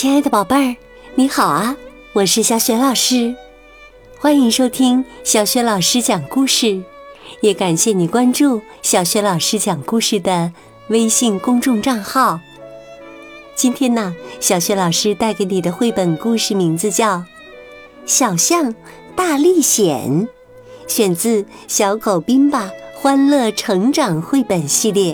[0.00, 0.76] 亲爱的宝贝儿，
[1.14, 1.76] 你好啊！
[2.14, 3.36] 我是小雪老师，
[4.18, 6.82] 欢迎收听小雪老师讲故事，
[7.42, 10.52] 也感谢你关注小雪老师讲故事的
[10.88, 12.40] 微信公众账号。
[13.54, 17.18] 今天呢，小雪老师带给你的绘本故事名字叫
[18.06, 18.74] 《小象
[19.14, 20.26] 大历险》，
[20.88, 25.12] 选自《小狗冰吧欢乐成长绘本系列》。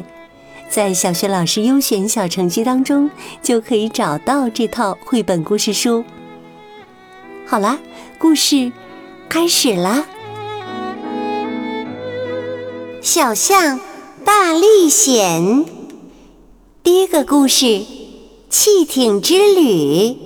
[0.69, 3.11] 在小学老师优选小程序当中，
[3.43, 6.05] 就可以找到这套绘本故事书。
[7.47, 7.79] 好啦，
[8.19, 8.71] 故事
[9.29, 10.05] 开始啦！
[13.01, 13.79] 小象
[14.25, 15.65] 大历险，
[16.83, 17.83] 第一个故事：
[18.51, 20.17] 汽艇之旅。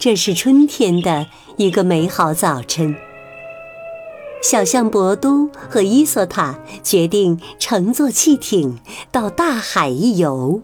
[0.00, 1.26] 这是春天的
[1.56, 2.94] 一个美好早晨。
[4.40, 8.78] 小象博都和伊索塔决定乘坐汽艇
[9.10, 10.62] 到大海一游。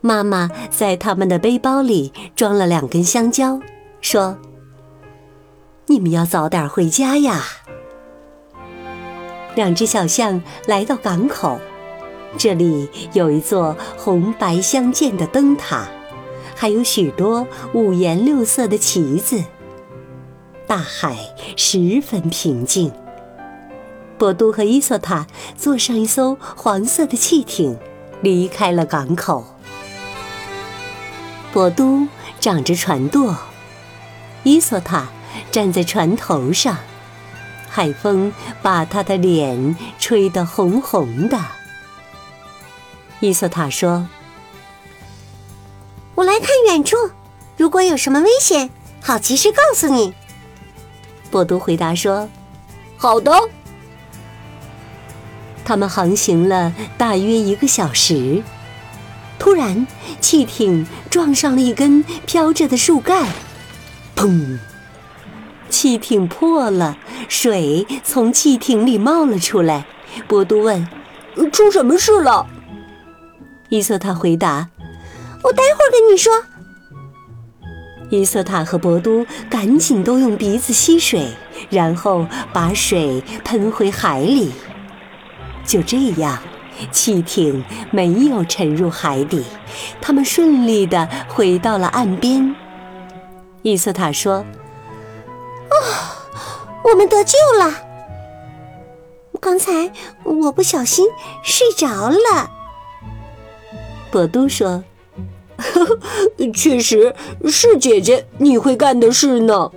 [0.00, 3.60] 妈妈在他们的背包里装了两根香蕉，
[4.00, 4.36] 说
[5.86, 7.42] ：“你们要早点回家呀。”
[9.54, 11.60] 两只小象来到港口，
[12.36, 15.86] 这里有一座红白相间的灯塔，
[16.56, 19.42] 还有许多五颜六色的旗子。
[20.72, 21.18] 大海
[21.54, 22.90] 十分平静。
[24.16, 27.78] 博都和伊索塔坐上一艘黄色的汽艇，
[28.22, 29.44] 离开了港口。
[31.52, 32.08] 博都
[32.40, 33.36] 掌着船舵，
[34.44, 35.08] 伊索塔
[35.50, 36.78] 站在船头上，
[37.68, 41.38] 海风把他的脸吹得红红的。
[43.20, 44.08] 伊索塔说
[46.16, 46.96] ：“我来看远处，
[47.58, 48.70] 如果有什么危险，
[49.02, 50.14] 好及时告诉你。”
[51.32, 52.28] 波多回答说
[52.96, 53.32] ：“好的。”
[55.64, 58.42] 他们航行了大约一个小时，
[59.38, 59.86] 突然，
[60.20, 63.26] 汽艇撞上了一根飘着的树干，
[64.14, 64.58] 砰！
[65.70, 66.98] 汽艇破了，
[67.28, 69.86] 水从汽艇里冒了出来。
[70.28, 70.86] 波多问
[71.50, 72.46] ：“出什么事了？”
[73.70, 74.68] 伊索塔回答
[75.44, 76.30] ：“我待会儿跟你说。”
[78.12, 81.28] 伊瑟塔和博都赶紧都用鼻子吸水，
[81.70, 84.52] 然后把水喷回海里。
[85.64, 86.38] 就这样，
[86.90, 89.42] 汽艇没有沉入海底，
[89.98, 92.54] 他们顺利的回到了岸边。
[93.62, 94.44] 伊瑟塔说
[95.72, 95.74] ：“啊，
[96.84, 97.72] 我们得救了！
[99.40, 99.90] 刚才
[100.22, 101.06] 我不小心
[101.42, 102.50] 睡着了。”
[104.12, 104.84] 博都说。
[106.54, 107.14] 确实
[107.46, 109.70] 是姐姐你会干的事呢。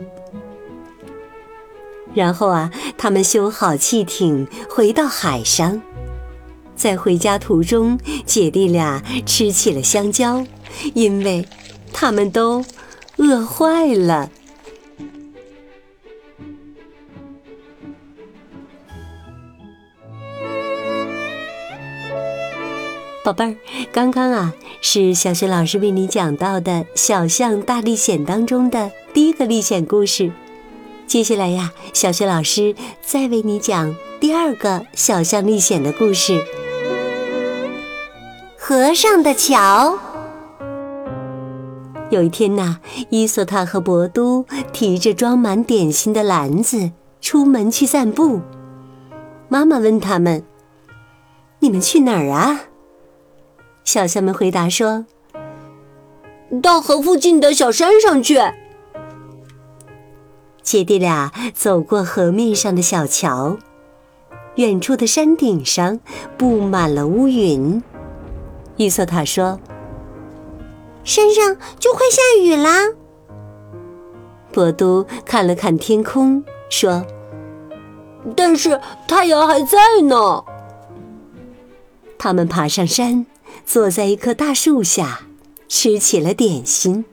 [2.13, 5.81] 然后啊，他们修好汽艇，回到海上。
[6.75, 10.45] 在回家途中，姐弟俩吃起了香蕉，
[10.93, 11.45] 因为
[11.93, 12.63] 他们都
[13.17, 14.29] 饿坏了。
[23.25, 23.55] 宝贝儿，
[23.91, 30.31] 刚刚啊是小雪老师为你讲到的《小象大历险》当中的第一个历险故事。
[31.07, 36.39] 接下来呀，小雪老师再为你讲第二个小象历险的故事。
[38.59, 39.97] 河上的桥。
[42.11, 42.77] 有一天呐，
[43.09, 48.41] 伊索塔和博都提着装满点心的篮子出门去散步。
[49.49, 50.43] 妈妈问他们
[51.57, 52.65] ：“你们去哪儿啊？”
[53.85, 55.05] 小象们回答说
[56.61, 58.39] ：“到河附近的小山上去。”
[60.61, 63.57] 姐弟俩走过河面上的小桥，
[64.55, 65.99] 远处的山顶上
[66.35, 67.81] 布满了乌云。
[68.75, 69.59] 伊索塔说
[71.05, 72.89] ：“山上就快下雨啦。”
[74.51, 77.05] 博都看了看天空，说
[78.35, 80.43] ：“但是太阳还在呢。”
[82.17, 83.27] 他们爬上山。
[83.65, 85.21] 坐在一棵大树下，
[85.67, 87.05] 吃起了点心。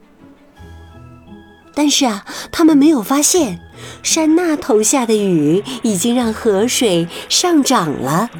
[1.75, 3.60] 但是啊，他们没有发现，
[4.02, 8.31] 山那头下的雨已经让河水上涨了。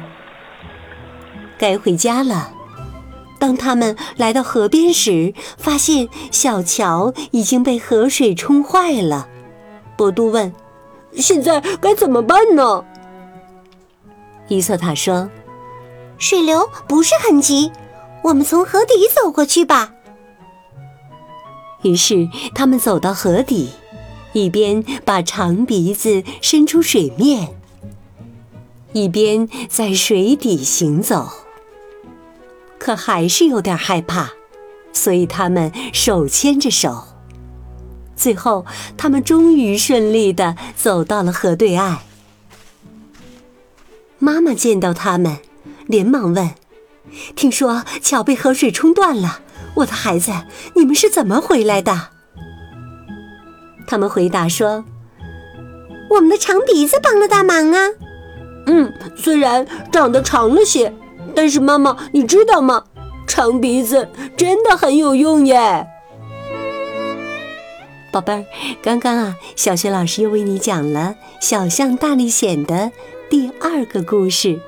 [1.57, 2.51] 该回家了。
[3.39, 9.27] 当他们来到河边时，发现小桥已经被河水冲坏了。
[9.97, 10.53] 博都问
[11.17, 12.85] ：“现在该怎么办呢？”
[14.47, 15.29] 伊索塔说
[16.17, 17.71] ：“水流不是很急。”
[18.23, 19.93] 我们从河底走过去吧。
[21.83, 23.71] 于是他们走到河底，
[24.31, 27.49] 一边把长鼻子伸出水面，
[28.93, 31.29] 一边在水底行走。
[32.79, 34.31] 可还是有点害怕，
[34.93, 37.03] 所以他们手牵着手。
[38.15, 38.65] 最后，
[38.95, 41.99] 他们终于顺利的走到了河对岸。
[44.19, 45.39] 妈妈见到他们，
[45.87, 46.51] 连忙问
[47.35, 49.39] ：“听说桥被河水冲断了，
[49.75, 50.31] 我的孩子，
[50.75, 52.09] 你们是怎么回来的？”
[53.87, 54.85] 他们回答说
[56.11, 57.89] ：“我们的长鼻子帮了大忙啊。”
[58.65, 60.93] 嗯，虽然长得长了些，
[61.35, 62.85] 但是妈妈，你知道吗？
[63.27, 65.87] 长鼻子真的很有用耶。
[68.11, 68.45] 宝贝儿，
[68.81, 71.15] 刚刚啊，小学老师又为你讲了
[71.45, 72.91] 《小象大历险》的
[73.29, 74.59] 第二个故事。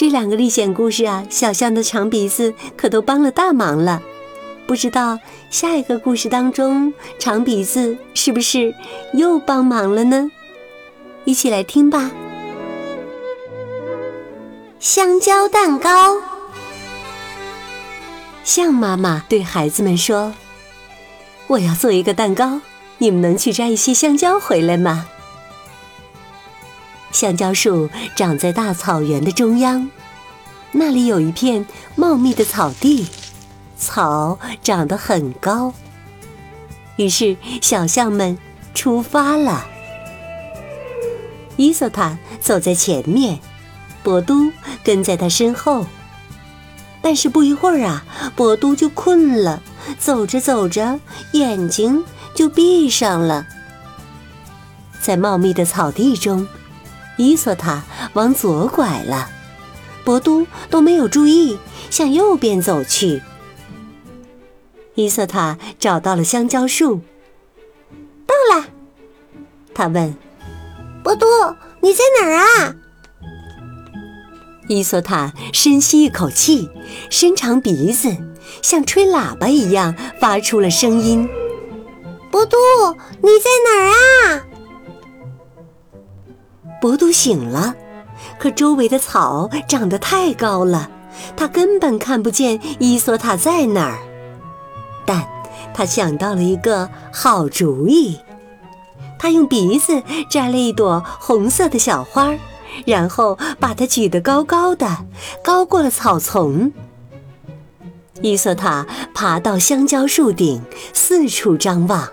[0.00, 4.00] 这两个历险故事啊，小象的长鼻子可都帮了大忙了。
[4.66, 5.18] 不知道
[5.50, 8.74] 下一个故事当中，长鼻子是不是
[9.12, 10.30] 又帮忙了呢？
[11.26, 12.12] 一起来听吧。
[14.78, 16.16] 香蕉蛋糕。
[18.42, 20.32] 象妈妈对孩子们说。
[21.48, 22.62] 我要做一个蛋糕，
[22.96, 25.06] 你们能去摘一些香蕉回来吗？
[27.12, 29.88] 香蕉树长在大草原的中央，
[30.72, 31.66] 那里有一片
[31.96, 33.08] 茂密的草地，
[33.76, 35.72] 草长得很高。
[36.96, 38.38] 于是小象们
[38.74, 39.66] 出发了。
[41.56, 43.38] 伊索塔走在前面，
[44.02, 44.52] 博都
[44.84, 45.86] 跟在他身后。
[47.02, 48.04] 但是不一会儿啊，
[48.36, 49.62] 博都就困了。
[49.98, 51.00] 走着走着，
[51.32, 52.04] 眼睛
[52.34, 53.46] 就闭上了。
[55.00, 56.46] 在茂密的草地中，
[57.20, 57.82] 伊索塔
[58.14, 59.28] 往左拐了，
[60.04, 61.58] 博都都没有注意，
[61.90, 63.20] 向右边走去。
[64.94, 67.02] 伊索塔找到了香蕉树，
[68.26, 68.68] 到了。
[69.74, 70.16] 他问
[71.04, 71.26] ：“博都，
[71.82, 72.74] 你在哪儿啊？”
[74.66, 76.70] 伊索塔深吸一口气，
[77.10, 78.16] 伸长鼻子。
[78.62, 81.28] 像吹喇叭一样发出了声音。
[82.30, 82.56] 博都，
[83.20, 84.46] 你在哪儿啊？
[86.80, 87.74] 博杜醒了，
[88.38, 90.90] 可周围的草长得太高了，
[91.36, 93.98] 他根本看不见伊索塔在哪儿。
[95.06, 95.26] 但
[95.74, 98.18] 他想到了一个好主意，
[99.18, 102.34] 他用鼻子摘了一朵红色的小花，
[102.86, 105.04] 然后把它举得高高的，
[105.44, 106.72] 高过了草丛。
[108.22, 110.62] 伊索塔爬到香蕉树顶，
[110.92, 112.08] 四处张望。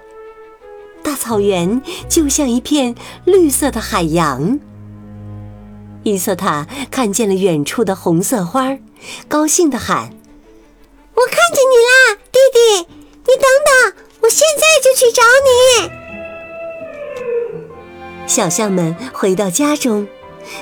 [1.07, 2.93] 大草原就像一片
[3.23, 4.59] 绿色的海洋。
[6.03, 8.77] 伊索塔看见了远处的红色花，
[9.29, 10.11] 高兴地喊
[11.15, 12.59] ：“我看见你啦，弟弟！
[13.25, 15.89] 你等等，我现在就去找你。”
[18.27, 20.09] 小象们回到家中，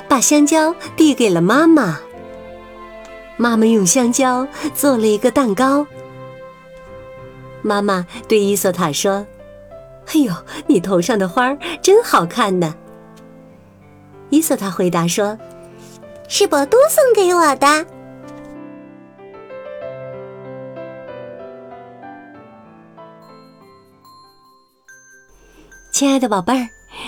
[0.08, 2.02] 把香蕉递给了妈妈。
[3.36, 5.88] 妈妈用香蕉做了一个蛋糕。
[7.64, 9.26] 妈妈对伊索塔说
[10.08, 10.34] ：“哎呦，
[10.68, 12.76] 你头上的花儿真好看呢。”
[14.30, 15.38] 伊索塔回答说
[16.28, 17.86] ：“是博都送给我的。”
[25.92, 26.68] 亲爱的宝贝儿，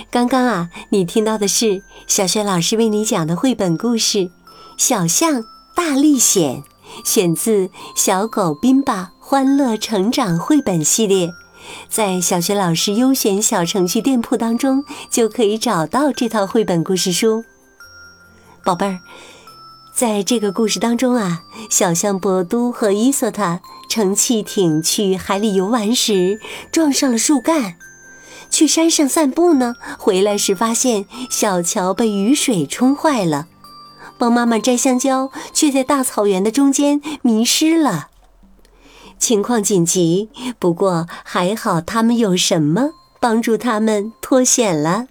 [0.09, 4.17] 刚刚啊，你听到的是小雪老师为你讲的绘本故事
[4.77, 5.41] 《小象》。
[5.77, 6.63] 大历险
[7.05, 11.27] 选自《小狗宾巴欢乐成长绘本系列》，
[11.89, 17.43] 在小学老师优选小程序店铺当中就可以找到这套绘本故事书。
[18.63, 18.99] 宝贝儿，
[19.93, 26.39] 在这个故事当中啊，小象博都和伊索塔乘汽艇去海里游玩时
[26.71, 27.75] 撞上了树干，
[28.49, 33.47] 去山上散步呢，回来时发现小桥被雨水冲坏了。
[34.19, 38.09] 帮妈妈摘香蕉，却在大草原的中间迷失了。
[39.19, 45.07] 情况紧急，不过还好他们有什么帮助他们脱险了。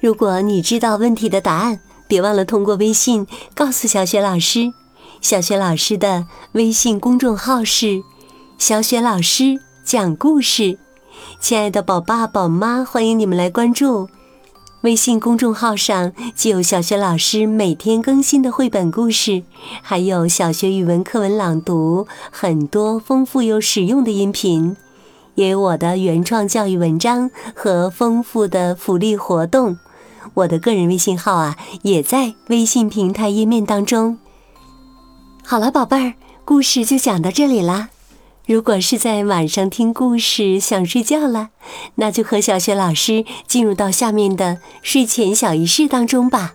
[0.00, 4.72] 如果你知道问题的答案，别忘了通过微信告诉小雪老师。
[5.20, 8.02] 小雪老师的微信公众号是
[8.58, 10.78] “小雪老师讲故事”。
[11.40, 14.08] 亲爱的宝爸宝妈，欢迎你们来关注。
[14.82, 19.42] 微信公众号上既有小学老师每天更新的绘本故事，
[19.82, 24.76] 还有小学语文课文朗读，很多丰富又实用的音频，
[25.34, 29.76] 也有我的原创教育文章和丰富的福利活动。
[30.34, 34.18] 我的个人微信号啊，也在微信平台页面当中。
[35.44, 37.88] 好了，宝贝儿，故事就讲到这里啦。
[38.48, 41.50] 如果是在晚上听故事想睡觉了，
[41.96, 46.54] 那就和小雪老师进入到下面的睡前小仪式当中吧。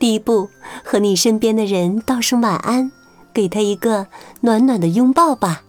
[0.00, 0.48] 第一步，
[0.84, 2.90] 和你身边的人道声晚安，
[3.32, 4.08] 给他一个
[4.40, 5.62] 暖暖的拥抱吧。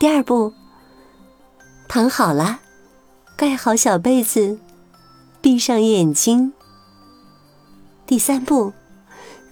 [0.00, 0.52] 第二步，
[1.86, 2.58] 躺好了，
[3.36, 4.58] 盖好小被子，
[5.40, 6.52] 闭上眼睛。
[8.04, 8.72] 第三步，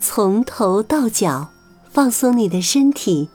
[0.00, 1.50] 从头到脚
[1.88, 3.28] 放松你的身体，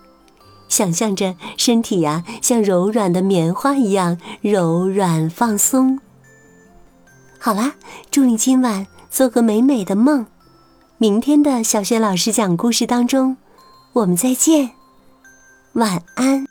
[0.69, 5.99] 想象着身体呀像柔软的棉花一样柔软放松。
[7.37, 7.73] 好啦，
[8.09, 10.25] 祝你今晚做个美美的梦。
[10.97, 13.37] 明天的小学老师讲故事当中，
[13.93, 14.71] 我们再见，
[15.73, 16.45] 晚安。